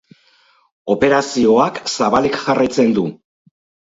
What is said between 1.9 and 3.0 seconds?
zabalik jarraitzen